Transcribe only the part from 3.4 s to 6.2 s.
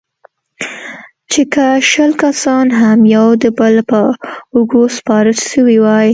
د بل پر اوږو سپاره سوي واى.